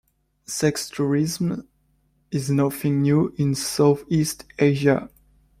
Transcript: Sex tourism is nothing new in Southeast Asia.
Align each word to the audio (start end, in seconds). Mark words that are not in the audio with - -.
Sex 0.47 0.89
tourism 0.89 1.67
is 2.31 2.49
nothing 2.49 3.03
new 3.03 3.35
in 3.37 3.53
Southeast 3.53 4.45
Asia. 4.57 5.11